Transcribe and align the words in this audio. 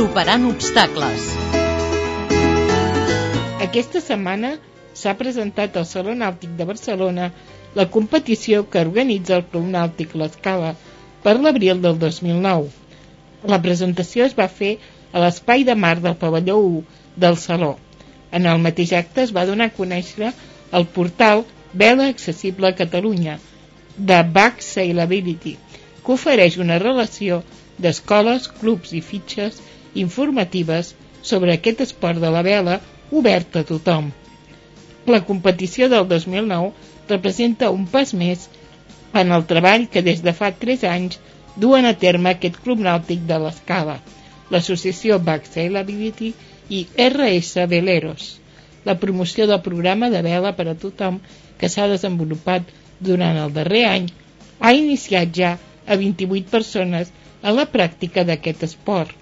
Superant 0.00 0.46
obstacles. 0.48 1.24
Aquesta 3.60 4.00
setmana 4.00 4.54
s'ha 4.96 5.12
presentat 5.18 5.74
al 5.76 5.84
Saló 5.90 6.14
Nàutic 6.16 6.54
de 6.56 6.66
Barcelona 6.70 7.26
la 7.76 7.84
competició 7.96 8.62
que 8.72 8.80
organitza 8.80 9.34
el 9.36 9.44
Club 9.50 9.66
Nàutic 9.74 10.14
L'Escala 10.16 10.70
per 11.26 11.34
l'abril 11.36 11.82
del 11.84 11.98
2009. 12.00 12.70
La 13.52 13.58
presentació 13.66 14.24
es 14.24 14.32
va 14.38 14.46
fer 14.48 14.70
a 15.12 15.20
l'espai 15.20 15.66
de 15.68 15.76
mar 15.82 15.98
del 15.98 16.16
pavelló 16.22 16.56
1 16.70 16.80
del 17.26 17.36
Saló. 17.42 17.74
En 18.32 18.48
el 18.48 18.62
mateix 18.66 18.94
acte 19.02 19.26
es 19.28 19.34
va 19.36 19.44
donar 19.50 19.68
a 19.68 19.78
conèixer 19.80 20.30
el 20.80 20.88
portal 20.94 21.44
Vela 21.82 22.06
Accessible 22.14 22.70
a 22.70 22.78
Catalunya, 22.78 23.36
de 23.98 24.22
Back 24.38 24.64
Sailability, 24.64 25.58
que 26.00 26.16
ofereix 26.16 26.56
una 26.56 26.80
relació 26.86 27.42
d'escoles, 27.76 28.48
clubs 28.62 28.96
i 28.96 29.04
fitxes 29.04 29.60
informatives 29.94 30.94
sobre 31.22 31.54
aquest 31.54 31.80
esport 31.86 32.20
de 32.22 32.30
la 32.30 32.42
vela 32.46 32.80
obert 33.10 33.56
a 33.56 33.64
tothom. 33.66 34.10
La 35.06 35.20
competició 35.26 35.88
del 35.88 36.06
2009 36.08 36.72
representa 37.08 37.70
un 37.74 37.86
pas 37.86 38.14
més 38.14 38.48
en 39.12 39.32
el 39.36 39.46
treball 39.50 39.88
que 39.90 40.02
des 40.06 40.22
de 40.22 40.34
fa 40.36 40.52
3 40.64 40.84
anys 40.90 41.18
duen 41.56 41.88
a 41.88 41.94
terme 42.04 42.30
aquest 42.30 42.60
club 42.64 42.82
nàutic 42.86 43.24
de 43.26 43.38
l'Escala, 43.42 43.98
l'associació 44.50 45.18
Back 45.18 45.48
Sailability 45.50 46.32
i 46.70 46.84
RS 47.06 47.66
Veleros, 47.72 48.36
la 48.84 48.96
promoció 49.02 49.46
del 49.50 49.60
programa 49.66 50.10
de 50.14 50.22
vela 50.22 50.54
per 50.56 50.68
a 50.70 50.76
tothom 50.84 51.18
que 51.58 51.68
s'ha 51.68 51.88
desenvolupat 51.90 52.70
durant 53.00 53.36
el 53.42 53.52
darrer 53.56 53.84
any 53.88 54.06
ha 54.60 54.72
iniciat 54.76 55.34
ja 55.36 55.56
a 55.86 55.96
28 55.96 56.52
persones 56.54 57.10
en 57.42 57.56
la 57.56 57.66
pràctica 57.74 58.24
d'aquest 58.28 58.62
esport. 58.68 59.19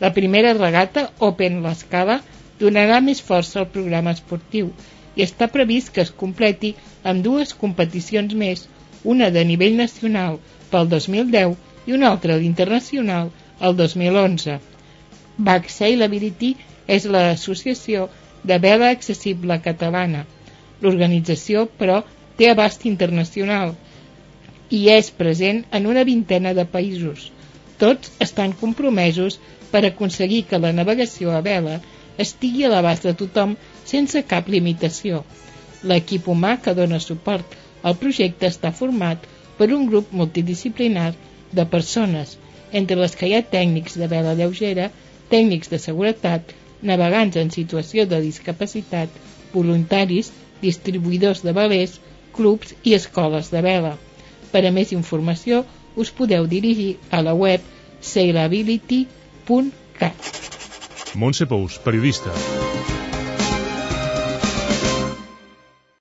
La 0.00 0.10
primera 0.12 0.52
regata, 0.54 1.08
Open 1.28 1.60
l'Escala, 1.64 2.18
donarà 2.60 3.00
més 3.04 3.20
força 3.28 3.60
al 3.60 3.70
programa 3.74 4.14
esportiu 4.16 4.70
i 5.14 5.22
està 5.22 5.46
previst 5.56 5.92
que 5.94 6.02
es 6.02 6.10
completi 6.22 6.72
amb 7.10 7.22
dues 7.26 7.54
competicions 7.60 8.34
més, 8.34 8.66
una 9.04 9.30
de 9.30 9.44
nivell 9.44 9.76
nacional 9.78 10.40
pel 10.72 10.90
2010 10.94 11.56
i 11.86 11.96
una 11.98 12.10
altra 12.10 12.38
d'internacional 12.40 13.30
el 13.60 13.76
2011. 13.80 14.58
Back 15.48 15.70
Sailability 15.70 16.54
és 16.98 17.06
l'associació 17.14 18.08
de 18.50 18.58
vela 18.66 18.90
accessible 18.94 19.60
catalana. 19.64 20.24
L'organització, 20.82 21.68
però, 21.80 22.02
té 22.38 22.50
abast 22.50 22.84
internacional 22.90 23.74
i 24.74 24.80
és 24.90 25.10
present 25.14 25.62
en 25.78 25.86
una 25.86 26.02
vintena 26.08 26.54
de 26.56 26.64
països. 26.66 27.30
Tots 27.82 28.12
estan 28.26 28.54
compromesos 28.60 29.38
per 29.72 29.82
aconseguir 29.86 30.44
que 30.50 30.60
la 30.62 30.72
navegació 30.78 31.34
a 31.34 31.40
vela 31.46 31.80
estigui 32.24 32.64
a 32.64 32.70
l'abast 32.72 33.06
de 33.08 33.14
tothom 33.22 33.56
sense 33.92 34.22
cap 34.32 34.48
limitació. 34.54 35.24
L'equip 35.90 36.28
humà 36.34 36.54
que 36.64 36.74
dona 36.78 37.00
suport 37.02 37.56
al 37.82 37.96
projecte 38.02 38.48
està 38.48 38.70
format 38.72 39.26
per 39.58 39.70
un 39.74 39.88
grup 39.90 40.12
multidisciplinar 40.20 41.10
de 41.58 41.64
persones, 41.74 42.36
entre 42.80 42.98
les 43.00 43.18
que 43.18 43.28
hi 43.28 43.34
ha 43.38 43.42
tècnics 43.56 43.98
de 44.00 44.08
vela 44.12 44.34
lleugera, 44.38 44.88
tècnics 45.34 45.70
de 45.74 45.78
seguretat, 45.82 46.54
navegants 46.90 47.36
en 47.42 47.50
situació 47.54 48.06
de 48.10 48.20
discapacitat, 48.24 49.10
voluntaris, 49.52 50.30
distribuïdors 50.62 51.42
de 51.46 51.54
velers, 51.58 51.98
clubs 52.34 52.74
i 52.82 52.94
escoles 52.98 53.50
de 53.54 53.62
vela. 53.66 53.94
Per 54.52 54.62
a 54.66 54.72
més 54.74 54.92
informació 54.96 55.62
us 55.96 56.10
podeu 56.10 56.46
dirigir 56.46 56.98
a 57.10 57.22
la 57.22 57.34
web 57.34 57.60
sailability.cat. 58.00 60.14
Montse 61.14 61.46
Pous, 61.46 61.78
periodista. 61.78 62.63